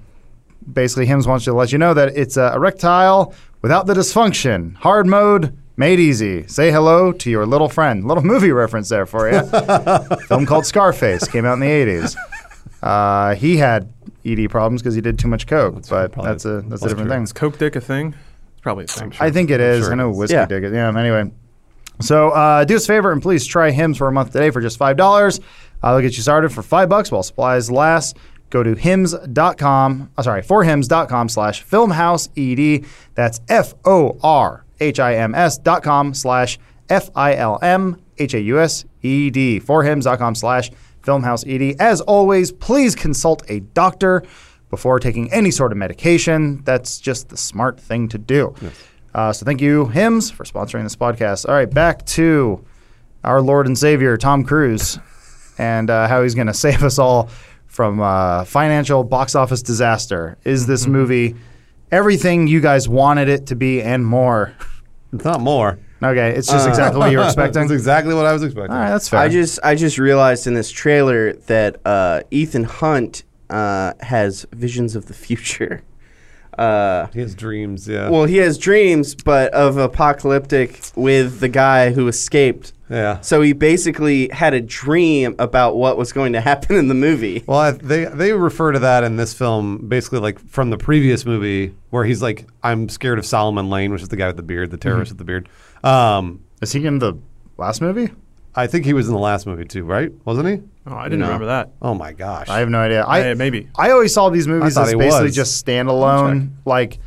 [0.71, 4.75] basically, Hims wants you to let you know that it's uh, erectile without the dysfunction.
[4.77, 6.47] Hard mode, made easy.
[6.47, 8.07] Say hello to your little friend.
[8.07, 9.41] Little movie reference there for you.
[10.29, 12.15] Film called Scarface came out in the 80s.
[12.81, 13.91] Uh, he had
[14.25, 17.09] ED problems because he did too much coke, That's but that's a that's a different
[17.09, 17.17] true.
[17.17, 17.23] thing.
[17.23, 18.15] Is Coke Dick a thing?
[18.53, 19.13] It's probably a thing.
[19.19, 19.83] I think it I'm is.
[19.83, 20.17] sure I know it is.
[20.17, 20.45] whiskey Yeah.
[20.45, 20.71] dig it.
[20.73, 20.97] Yeah.
[20.97, 21.29] Anyway,
[22.01, 24.61] so uh, do us a favor and please try Hims for a month today for
[24.61, 25.39] just five dollars.
[25.81, 28.17] Uh, they'll get you started for five bucks while supplies last.
[28.49, 30.11] Go to hims.com.
[30.17, 32.85] Uh, sorry, forhims.com slash filmhaused.
[33.15, 36.57] That's F O R H I M S dot com slash
[36.89, 39.59] F I L M H A U S E D.
[39.59, 40.71] Forhims.com slash
[41.03, 41.75] filmhaused.
[41.79, 44.23] As always, please consult a doctor
[44.69, 46.63] before taking any sort of medication.
[46.63, 48.55] That's just the smart thing to do.
[49.19, 51.45] Uh, so thank you, Hims, for sponsoring this podcast.
[51.45, 52.63] All right, back to
[53.25, 54.97] our Lord and Savior, Tom Cruise,
[55.57, 57.29] and uh, how he's going to save us all
[57.67, 60.37] from uh, financial box office disaster.
[60.45, 61.35] Is this movie
[61.91, 64.53] everything you guys wanted it to be and more?
[65.11, 65.79] It's not more.
[66.01, 67.63] Okay, it's just exactly what you were expecting.
[67.63, 68.71] That's exactly what I was expecting.
[68.71, 69.19] All right, that's fair.
[69.19, 74.95] I just I just realized in this trailer that uh, Ethan Hunt uh, has visions
[74.95, 75.81] of the future.
[76.59, 78.09] Uh, He has dreams, yeah.
[78.09, 82.73] well, he has dreams, but of apocalyptic with the guy who escaped.
[82.89, 83.21] yeah.
[83.21, 87.43] So he basically had a dream about what was going to happen in the movie.
[87.47, 91.25] Well, I, they they refer to that in this film basically like from the previous
[91.25, 94.43] movie where he's like, I'm scared of Solomon Lane, which is the guy with the
[94.43, 95.47] beard, the terrorist with the beard.
[95.83, 97.13] Um, Is he in the
[97.57, 98.09] last movie?
[98.55, 100.11] I think he was in the last movie too, right?
[100.25, 100.61] Wasn't he?
[100.89, 101.25] Oh, I didn't No.
[101.27, 101.71] remember that.
[101.81, 102.49] Oh my gosh!
[102.49, 103.03] I have no idea.
[103.03, 103.67] I Yeah, maybe.
[103.77, 105.35] I always saw these movies as basically was.
[105.35, 106.49] just standalone.
[106.65, 106.99] Like,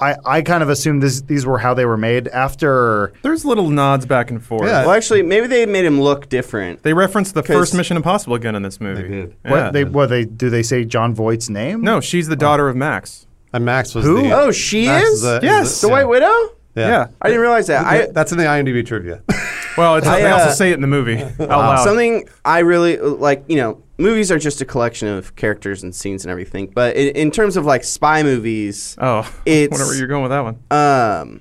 [0.00, 3.12] I I kind of assumed this, these were how they were made after.
[3.22, 4.64] There's little nods back and forth.
[4.68, 4.82] Yeah.
[4.86, 6.82] Well, actually, maybe they made him look different.
[6.82, 9.02] They referenced the first Mission Impossible again in this movie.
[9.02, 9.36] They did.
[9.44, 9.50] Yeah.
[9.50, 11.82] What they what they do they say Jon Voight's name?
[11.82, 12.36] no, she's the oh.
[12.36, 13.26] daughter of Max.
[13.52, 14.22] and Max was Who?
[14.22, 15.20] the Oh, she Max is?
[15.22, 15.80] the- Yes.
[15.82, 16.26] The White Widow?
[16.74, 16.88] Yeah.
[16.88, 17.06] Yeah.
[17.20, 17.84] I didn't realize that.
[17.84, 19.22] I That's in the IMDb trivia.
[19.76, 21.84] Well, it's, I, they also uh, say it in the movie out loud.
[21.84, 26.24] Something I really like, you know, movies are just a collection of characters and scenes
[26.24, 26.66] and everything.
[26.74, 30.40] But in, in terms of like spy movies, oh, it's- whatever you're going with that
[30.44, 30.58] one.
[30.70, 31.40] um,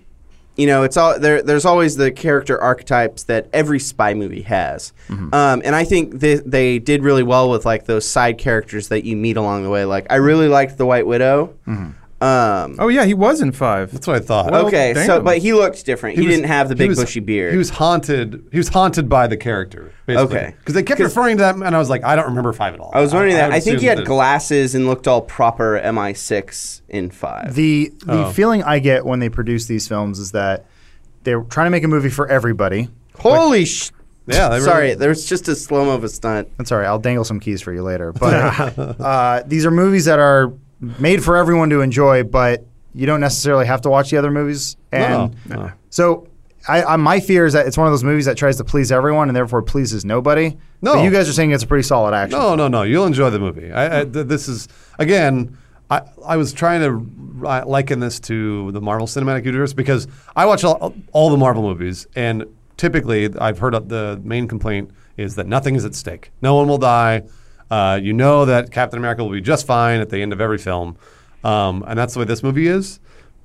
[0.57, 1.41] you know, it's all there.
[1.41, 5.33] There's always the character archetypes that every spy movie has, Mm-hmm.
[5.33, 9.05] um, and I think they, they did really well with like those side characters that
[9.05, 9.85] you meet along the way.
[9.85, 11.55] Like I really liked the White Widow.
[12.21, 13.91] Um, Oh yeah, he was in five.
[13.91, 14.51] That's what I thought.
[14.51, 16.17] Well, okay, so but he looked different.
[16.19, 17.51] He, was- didn't have the big was- bushy beard.
[17.51, 18.47] He was haunted.
[18.51, 19.91] He was haunted by the character.
[20.05, 20.37] Basically.
[20.37, 20.55] Okay.
[20.59, 22.79] Because they kept referring to that, and I was like, I don't remember five at
[22.79, 22.91] all.
[22.93, 23.47] I was wondering that.
[23.47, 27.55] would I think he had that- glasses and looked all proper MI6 in five.
[27.55, 28.31] The the Oh.
[28.31, 30.65] feeling I get when they produce these films is that
[31.23, 32.89] they're trying to make a movie for everybody.
[33.17, 33.91] Holy sh!
[34.27, 36.49] Yeah, they really- Sorry, there was just a slow mo of a stunt.
[36.57, 36.85] That's all right.
[36.87, 38.11] I'll dangle some keys for you later.
[38.13, 38.33] But
[38.99, 40.53] uh, these are movies that are
[40.99, 44.75] made for everyone to enjoy, but you don't necessarily have to watch the other movies.
[44.91, 45.71] And No, no.
[45.89, 46.27] so,
[46.67, 48.91] I, I, my fear is that it's one of those movies that tries to please
[48.91, 50.57] everyone and therefore pleases nobody.
[50.81, 50.93] No.
[50.95, 52.37] But you guys are saying it's a pretty solid action.
[52.37, 52.83] No, no, no.
[52.83, 53.71] You'll enjoy the movie.
[53.71, 54.67] I, I, th- this is
[54.99, 55.57] again.
[55.89, 60.45] I, I was trying to uh, liken this to the Marvel Cinematic Universe because I
[60.45, 62.45] watch all, all the Marvel movies, and
[62.77, 66.31] typically I've heard the main complaint is that nothing is at stake.
[66.41, 67.23] No one will die.
[67.71, 70.57] Uh, you know that Captain America will be just fine at the end of every
[70.59, 70.97] film,
[71.43, 72.99] um, and that's the way this movie is.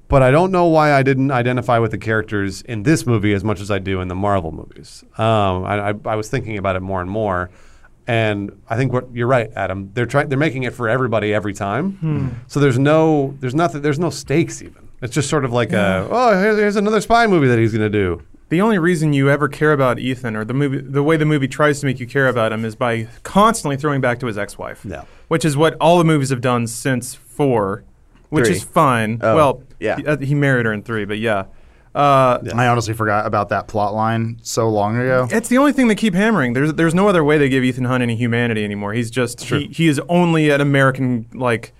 [0.08, 3.42] but I don't know why I didn't identify with the characters in this movie as
[3.42, 5.02] much as I do in the Marvel movies.
[5.18, 7.50] Um, I, I, I was thinking about it more and more,
[8.06, 9.90] and I think what you're right, Adam.
[9.94, 10.28] They're trying.
[10.28, 11.98] They're making it for everybody every time.
[12.46, 14.88] So there's no, there's nothing, there's no stakes even.
[15.02, 17.90] It's just sort of like a, oh, here's, here's another spy movie that he's going
[17.90, 18.22] to do.
[18.48, 21.48] The only reason you ever care about Ethan, or the movie, the way the movie
[21.48, 24.84] tries to make you care about him, is by constantly throwing back to his ex-wife.
[24.84, 25.04] Yeah.
[25.28, 27.82] Which is what all the movies have done since four,
[28.28, 28.54] which Three.
[28.54, 29.18] is fine.
[29.20, 29.96] Oh, well, yeah.
[29.96, 31.46] he, uh, he married her in three, but yeah.
[31.92, 35.26] Uh, I honestly forgot about that plot line so long ago.
[35.30, 36.52] It's the only thing they keep hammering.
[36.52, 38.92] There's there's no other way they give Ethan Hunt any humanity anymore.
[38.92, 41.72] He's just he, he is only an American like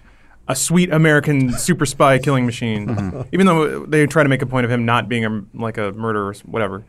[0.48, 2.86] a sweet American super spy killing machine.
[2.86, 3.22] Mm-hmm.
[3.32, 5.92] Even though they try to make a point of him not being a like a
[5.92, 6.84] murderer or whatever.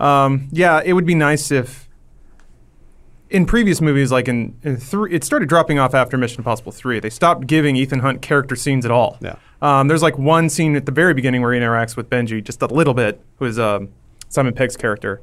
[0.00, 1.88] Um, yeah, it would be nice if
[3.30, 7.00] in previous movies like in, in three it started dropping off after Mission Impossible 3.
[7.00, 9.18] They stopped giving Ethan Hunt character scenes at all.
[9.20, 9.36] Yeah.
[9.60, 12.60] Um, there's like one scene at the very beginning where he interacts with Benji just
[12.62, 13.90] a little bit, who is um,
[14.28, 15.22] Simon Pegg's character,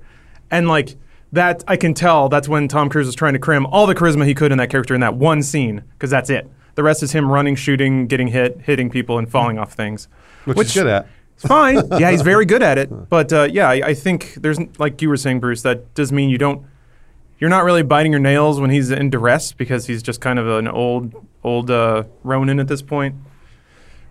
[0.49, 0.95] and like
[1.32, 4.25] that, I can tell that's when Tom Cruise was trying to cram all the charisma
[4.25, 6.49] he could in that character in that one scene because that's it.
[6.75, 10.08] The rest is him running, shooting, getting hit, hitting people, and falling off things.
[10.45, 11.08] Which, he's good at.
[11.36, 11.82] It's fine.
[11.99, 13.10] yeah, he's very good at it.
[13.10, 15.62] But uh, yeah, I, I think there's like you were saying, Bruce.
[15.62, 16.65] That does mean you don't.
[17.39, 20.47] You're not really biting your nails when he's in duress because he's just kind of
[20.49, 23.15] an old, old uh, Ronin at this point,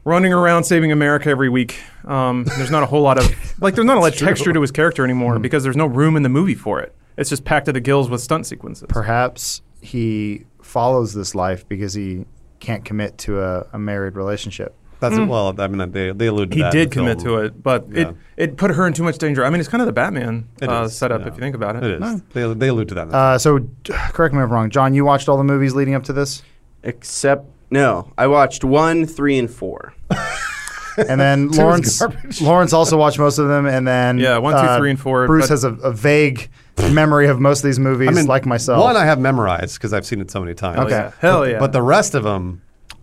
[0.04, 1.78] running around saving America every week.
[2.06, 3.26] Um, there's not a whole lot of
[3.60, 3.74] like.
[3.74, 6.22] There's not a lot of texture to his character anymore because there's no room in
[6.22, 6.94] the movie for it.
[7.18, 8.86] It's just packed to the gills with stunt sequences.
[8.88, 12.24] Perhaps he follows this life because he
[12.60, 14.74] can't commit to a, a married relationship.
[15.00, 15.24] That's it.
[15.26, 16.72] Well, I mean, they, they allude to he that.
[16.72, 17.38] did commit film.
[17.38, 18.08] to it, but Yeah.
[18.08, 19.44] it it put her in too much danger.
[19.44, 21.28] I mean, it's kind of the Batman uh, setup yeah.
[21.28, 21.84] if you think about it.
[21.84, 22.22] It is.
[22.32, 23.08] They, they allude to that.
[23.14, 24.70] Uh, so, correct me if I'm wrong.
[24.70, 26.42] John, you watched all the movies leading up to this?
[26.82, 29.94] Except no, I watched one, three, and four.
[30.98, 32.00] And then Lawrence.
[32.40, 33.66] Lawrence also watched most of them.
[33.66, 36.48] And then Yeah, one, two, uh, three, and four, Bruce but- has a, a vague
[36.92, 38.82] memory of most of these movies, I mean, like myself.
[38.82, 40.78] One I have memorized because I've seen it so many times.
[40.80, 40.90] Okay.
[40.90, 41.12] yeah.
[41.20, 41.58] Hell yeah.
[41.58, 42.62] But the rest of them,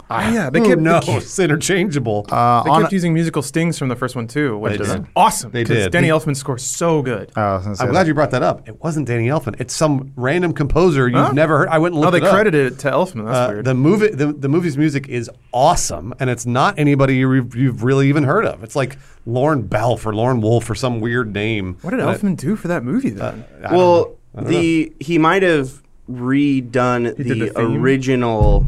[0.10, 2.26] yeah, they who kept, no, they kept, interchangeable.
[2.32, 4.92] uh, they on- kept using musical stings from the first one too, which They is
[4.94, 5.06] did.
[5.16, 5.52] awesome.
[5.52, 5.92] They 'cause did.
[5.92, 7.32] Danny He- Elfman scores so good.
[7.36, 8.08] I was gonna say I'm glad that.
[8.08, 8.68] you brought that up.
[8.68, 9.56] It wasn't Danny Elfman.
[9.60, 11.32] It's some random composer you've Huh?
[11.34, 11.70] never heard.
[11.70, 12.34] I went and Oh, looked they it up.
[12.36, 13.26] credited it to Elfman.
[13.26, 13.66] That's Uh, weird.
[13.66, 18.08] the movie, the, the movie's music is awesome, and it's not anybody you, you've really
[18.10, 18.64] even heard of.
[18.64, 21.78] It's like Lauren Belf or Lauren Wolf or some weird name.
[21.82, 23.44] what did And it- Elfman do for that movie then?
[23.64, 24.44] I don't well, know.
[24.44, 27.82] The he might have redone He the, did the theme?
[27.82, 28.66] original.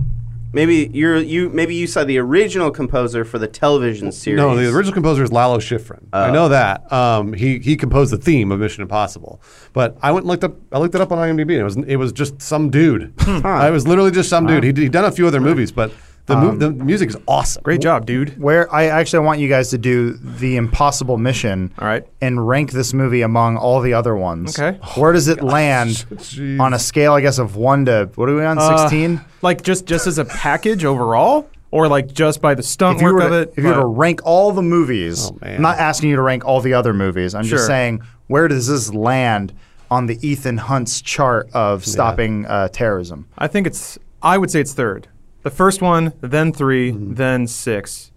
[0.53, 4.37] Maybe you're you maybe you saw the original composer for the television series.
[4.37, 6.05] No, the original composer is Lalo Schifrin.
[6.13, 6.33] I Oh.
[6.33, 6.91] know that.
[6.91, 9.41] Um, he he composed the theme of Mission Impossible.
[9.73, 10.55] But I went and looked up.
[10.71, 11.51] I looked it up on IMDb.
[11.53, 13.13] And it was it was just some dude.
[13.27, 14.63] I was literally just some dude.
[14.63, 15.91] He'd, he'd done a few other movies, but
[16.27, 17.63] the mu- the music is awesome.
[17.63, 18.39] Great job, dude.
[18.39, 22.05] Where I actually want you guys to do the impossible mission All right.
[22.21, 24.59] and rank this movie among all the other ones.
[24.59, 24.77] Okay.
[24.95, 26.59] Where does it land Jeez.
[26.59, 28.57] on a scale, I guess, of one to what are we on?
[28.59, 29.21] Uh, Sixteen.
[29.41, 33.21] Like just just as a package overall, or like just by the stunt work were
[33.21, 33.53] of to, it.
[33.57, 35.37] if you were to Uh, rank all the movies, Oh.
[35.41, 37.33] I'm not asking you to rank all the other movies.
[37.35, 37.57] I'm Sure.
[37.57, 39.53] just saying where does this land
[39.89, 43.25] on the Ethan Hunt's chart of stopping uh, terrorism?
[43.37, 43.97] I think it's.
[44.21, 45.07] I would say it's third.
[45.47, 47.13] The first one, then 3 Mm-hmm.
[47.13, 48.11] then six.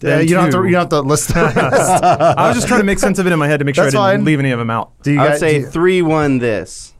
[0.00, 0.58] Yeah, you don't have to.
[0.64, 1.28] You don't have to list.
[1.34, 1.40] the.
[2.38, 3.84] I was just trying to make sense of it in my head to make sure
[3.84, 4.24] That's I didn't fine.
[4.26, 4.92] leave any of them out.
[5.02, 6.94] Do you I would guys, say do you- three won this.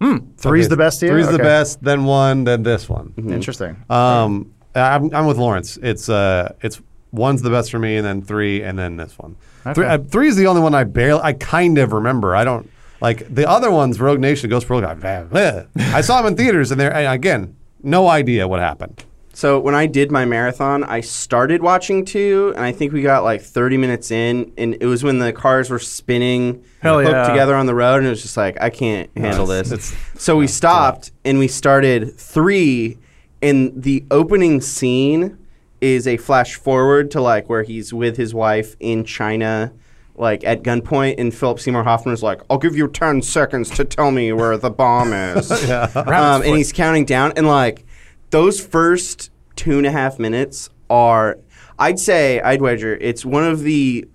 [0.00, 1.10] three's Okay, the best here.
[1.10, 1.82] Three's the best.
[1.82, 2.44] Then one.
[2.44, 3.12] Then this one.
[3.16, 3.82] Interesting.
[3.90, 5.78] Um, I'm, I'm with Lawrence.
[5.82, 9.34] It's uh, it's one's the best for me, and then three, and then this one.
[9.74, 12.36] Three, uh, three is the only one I barely, I kind of remember.
[12.36, 13.98] I don't like the other ones.
[14.00, 14.84] Rogue Nation, Ghost Rogue.
[14.84, 19.04] I, I saw them in theaters, and there and again, no idea what happened.
[19.34, 23.22] So when I did my marathon, I started watching two, and I think we got
[23.22, 27.28] like 30 minutes in, and it was when the cars were spinning Hell hooked yeah.
[27.28, 29.92] together on the road, and it was just like I can't handle it's- this.
[29.92, 32.98] it's- so we stopped and we started three,
[33.40, 35.38] and the opening scene
[35.80, 39.72] is a flash forward to like where he's with his wife in China.
[40.18, 43.84] Like at gunpoint, and Philip Seymour Hoffman is like, "I'll give you ten seconds to
[43.84, 47.84] tell me where the bomb is." um, and he's counting down, and like
[48.30, 51.38] those first two and a half minutes are,
[51.78, 54.06] I'd say, I'd wager it's one of the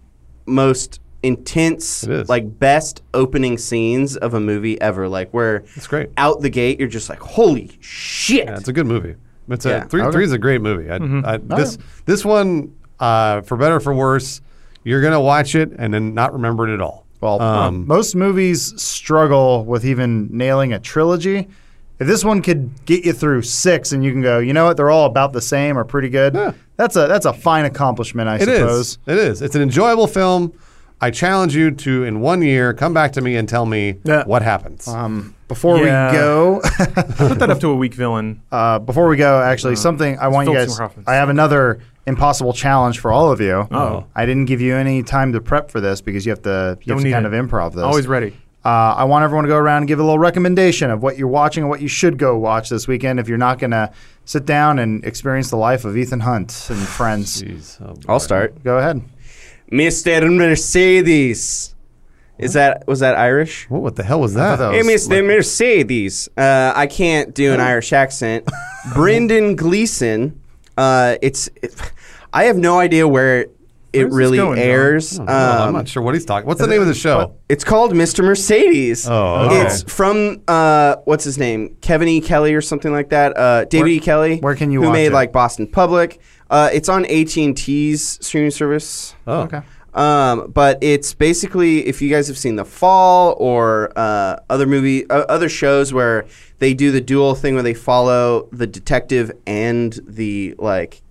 [0.45, 5.07] most intense, like best opening scenes of a movie ever.
[5.07, 6.09] Like where It's great.
[6.17, 8.45] out the gate, you're just like, holy shit!
[8.45, 9.15] Yeah, it's a good movie.
[9.49, 9.83] It's Yeah.
[9.83, 10.01] a three.
[10.01, 10.11] Okay.
[10.11, 10.89] Three is a great movie.
[10.91, 11.21] I, Mm-hmm.
[11.25, 14.41] I, this this one, uh, for better or for worse,
[14.83, 17.05] you're gonna watch it and then not remember it at all.
[17.21, 21.47] Well, Um, most movies struggle with even nailing a trilogy,
[21.99, 24.75] if this one could get you through six, and you can go, you know what,
[24.77, 26.33] they're all about the same or pretty good.
[26.33, 26.51] Yeah.
[26.75, 28.57] That's a that's a fine accomplishment, I It is.
[28.59, 28.97] suppose.
[29.07, 29.41] It is.
[29.41, 30.51] It's an enjoyable film.
[30.99, 34.23] I challenge you to, in one year, come back to me and tell me Yeah.
[34.25, 34.87] what happens.
[34.87, 36.11] Um, before Yeah.
[36.11, 36.61] we go,
[37.17, 38.41] Put that up to a weak villain.
[38.51, 41.03] uh, before we go, actually, something I want you Philip guys.
[41.07, 43.67] I have another impossible challenge for all of you.
[43.71, 44.05] Oh.
[44.15, 46.93] I didn't give you any time to prep for this because you have to you
[46.93, 47.33] have to kind it.
[47.33, 47.83] of improv this.
[47.83, 48.35] Always ready.
[48.65, 51.27] Uh, I want everyone to go around and give a little recommendation of what you're
[51.27, 53.91] watching and what you should go watch this weekend if you're not going to
[54.23, 57.43] sit down and experience the life of Ethan Hunt and friends.
[57.43, 57.81] Jeez.
[57.81, 57.95] Oh.
[58.07, 58.63] I'll start.
[58.63, 59.01] Go ahead.
[59.69, 60.33] Mr.
[60.33, 61.75] Mercedes.
[62.39, 63.69] Is that was that Irish?
[63.69, 64.57] What, what the hell was that?
[64.57, 65.25] that Hey, was Mr.
[65.25, 66.29] Mercedes.
[66.35, 68.47] Uh, I can't do an Irish accent.
[68.93, 70.39] Brendan Gleeson.
[70.77, 71.49] Uh, it's.
[71.61, 71.73] It,
[72.33, 73.49] I have no idea where it
[73.93, 75.13] Where's really going, airs.
[75.13, 75.33] I don't know.
[75.33, 76.47] I'm Um, not sure what he's talking.
[76.47, 77.35] What's the name of the show?
[77.47, 78.23] It's called Mr.
[78.23, 79.07] Mercedes.
[79.07, 79.61] Oh, okay.
[79.61, 82.19] It's from uh, what's his name, Kevin E.
[82.19, 83.37] Kelly or something like that.
[83.37, 83.99] Uh, David Where- E.
[83.99, 84.39] Kelley.
[84.39, 85.13] where can you Who watch made it?
[85.13, 86.19] like Boston Public.
[86.49, 89.13] Uh, it's on AT and T's streaming service.
[89.27, 89.61] Oh, Okay.
[89.95, 95.07] Um, but it's basically if you guys have seen The Fall or uh, other movie,
[95.09, 96.25] uh, other shows where
[96.59, 101.01] they do the dual thing where they follow the detective and the like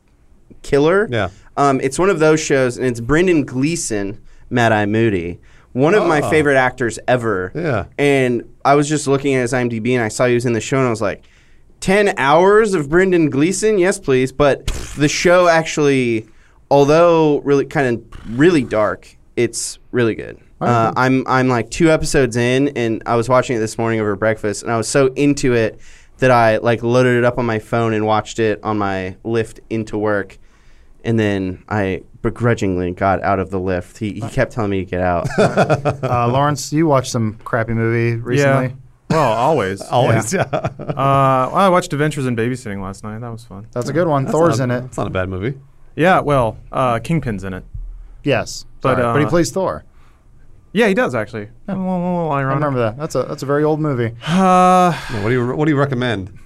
[0.62, 1.08] killer.
[1.10, 1.28] Yeah.
[1.56, 5.38] Um, it's one of those shows, and it's Brendan Gleeson, Mad Eye Moody,
[5.72, 6.30] one of my Oh.
[6.30, 7.52] favorite actors ever.
[7.54, 7.84] Yeah.
[7.98, 10.60] And I was just looking at his IMDb, and I saw he was in the
[10.60, 11.24] show, and I was like,
[11.80, 13.76] 10 hours of Brendan Gleeson?
[13.78, 14.32] Yes, please.
[14.32, 14.66] But
[14.96, 16.26] the show actually,
[16.72, 20.40] although really kind of really dark, it's really good.
[20.58, 24.16] Uh, I'm I'm like two episodes in, and I was watching it this morning over
[24.16, 25.78] breakfast, and I was so into it
[26.18, 29.60] that I like loaded it up on my phone and watched it on my lift
[29.68, 30.38] into work,
[31.04, 33.98] and then I begrudgingly got out of the lift.
[33.98, 35.28] He, he kept telling me to get out.
[36.02, 38.66] Uh, Lawrence, you watched some crappy movie recently.
[38.66, 38.72] Yeah.
[39.10, 39.80] Well, always.
[39.90, 40.42] Always, yeah.
[40.42, 43.20] Uh, well, I watched Adventures in Babysitting last night.
[43.20, 43.66] That was fun.
[43.72, 44.24] That's a good one.
[44.24, 44.84] That's Thor's not, in it.
[44.86, 45.58] It's not a bad movie.
[45.96, 47.64] Yeah, well, uh, Kingpin's in it.
[48.24, 49.84] Yes, But, Sorry, but he uh, plays Thor.
[50.72, 51.48] Yeah, he does actually.
[51.68, 52.96] A little, little I remember that.
[52.96, 54.14] That's a that's a very old movie.
[54.26, 56.38] Uh, what do you What do you recommend?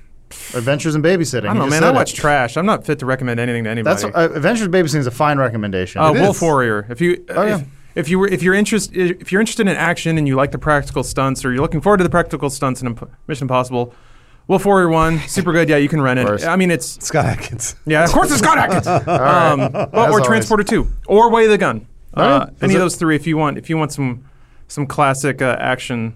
[0.55, 1.45] Adventures in Babysitting.
[1.45, 1.73] I don't know, man.
[1.83, 1.95] said I it.
[1.95, 2.57] watch trash.
[2.57, 4.03] I'm not fit to recommend anything to anybody.
[4.03, 6.01] That's uh, Adventures in Babysitting is a fine recommendation.
[6.01, 6.43] Uh, It Wolf is.
[6.43, 6.87] Warrior.
[6.91, 7.59] If you Oh, yeah.
[7.61, 10.51] if, if you were if you're interested if you're interested in action and you like
[10.51, 13.95] the practical stunts or you're looking forward to the practical stunts in Imp- Mission Impossible,
[14.49, 15.69] Wolf Warrior One, super good.
[15.69, 16.43] Yeah, you can rent course.
[16.45, 16.47] it.
[16.49, 17.75] I mean, it's Scott Adkins.
[17.87, 18.87] yeah, of course it's Scott Adkins.
[19.09, 20.27] um, but, or always.
[20.27, 21.87] Transporter Two, or Way of the Gun.
[22.15, 22.23] Oh.
[22.23, 24.25] Uh, any it- of those three, if you want, if you want some
[24.69, 26.15] some classic uh, action,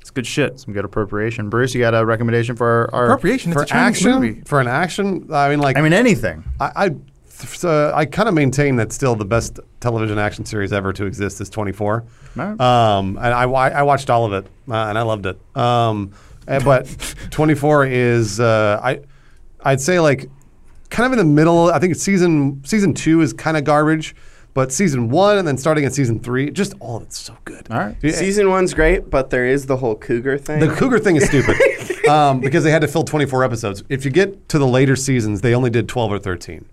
[0.00, 0.60] it's good shit.
[0.60, 1.48] Some good appropriation.
[1.48, 3.52] Bruce, you got a recommendation for our, our Appropriation.
[3.52, 4.40] It's For a Chinese action, movie.
[4.44, 6.44] for an action, I mean, like I mean anything.
[6.60, 10.72] I, I, th- uh, I kind of maintain that still the best television action series
[10.72, 12.04] ever to exist is 24.
[12.38, 12.60] Alright.
[12.60, 15.38] Um, and I, wa- I watched all of it, uh, and I loved it.
[15.56, 16.12] Um,
[16.48, 16.86] uh, but
[17.30, 19.00] 24 is, uh, I,
[19.62, 20.28] I'd say like
[20.90, 21.70] kind of in the middle.
[21.70, 24.14] I think it's season season two is kind of garbage,
[24.54, 27.66] but season one and then starting at season three, just all of it's so good.
[27.70, 27.96] All right.
[28.02, 30.60] Yeah, Season one's great, but there is the whole cougar thing.
[30.60, 31.56] the Cougar thing is stupid
[32.08, 33.82] um, because they had to fill 24 episodes.
[33.88, 36.64] If you get to the later seasons, they only did 12 or 13.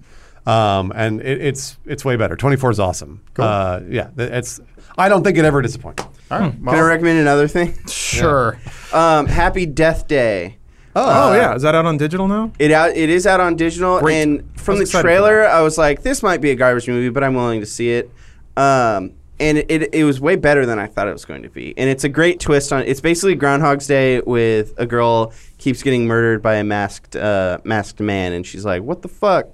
[0.46, 2.36] Um, and it, it's it's way better.
[2.36, 3.22] 24 is awesome.
[3.38, 4.60] Uh, yeah, it's.
[4.98, 6.04] I don't think it ever disappoints.
[6.32, 6.54] All right.
[6.54, 7.78] Can I recommend another thing?
[7.88, 8.60] sure.
[8.94, 10.58] Um, Happy Death Day.
[10.96, 12.52] Oh yeah, is that out on digital now?
[12.60, 12.96] It out.
[12.96, 14.22] It is out on digital, Great.
[14.22, 15.46] and I from was the excited for trailer.
[15.46, 18.12] I was like, "This might be a garbage movie, but I'm willing to see it."
[18.58, 21.50] Um, and it, it, it was way better than I thought it was going to
[21.50, 22.82] be, and it's a great twist on.
[22.84, 28.02] It's basically Groundhog's Day with a girl keeps getting murdered by a masked uh, masked
[28.02, 29.54] man, and she's like, "What the fuck?"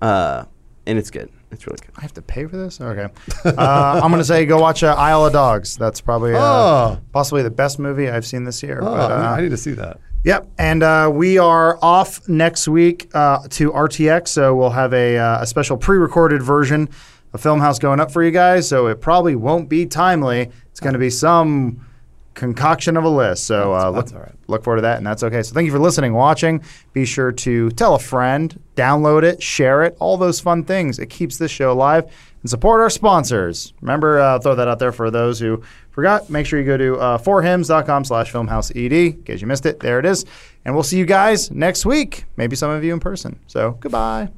[0.00, 0.44] Uh,
[0.86, 1.30] and it's good.
[1.50, 1.90] It's really good.
[1.96, 2.80] I have to pay for this?
[2.80, 3.08] Okay.
[3.44, 5.76] Uh, I'm going to say go watch uh, Isle of Dogs.
[5.76, 6.98] That's probably uh, Oh.
[7.12, 8.80] possibly the best movie I've seen this year.
[8.82, 10.00] Oh, but, uh, I need to see that.
[10.24, 15.16] Yep, and uh, we are off next week uh, to RTX, so we'll have a,
[15.16, 16.88] uh, a special pre-recorded version
[17.32, 18.68] of Filmhaus going up for you guys.
[18.68, 20.50] So it probably won't be timely.
[20.72, 21.86] It's going to be some
[22.34, 23.44] concoction of a list.
[23.46, 24.32] So uh, look, right.
[24.48, 25.42] look forward to that, and that's okay.
[25.44, 26.62] So thank you for listening, watching.
[26.92, 30.98] Be sure to tell a friend, download it, share it, all those fun things.
[30.98, 32.04] It keeps this show alive
[32.42, 33.72] and support our sponsors.
[33.80, 36.30] Remember, uh, throw that out there for those who forgot.
[36.30, 39.80] Make sure you go to uh, forhims.com slash filmhaused in case you missed it.
[39.80, 40.24] There it is.
[40.64, 42.24] And we'll see you guys next week.
[42.36, 43.40] Maybe some of you in person.
[43.46, 44.28] So goodbye.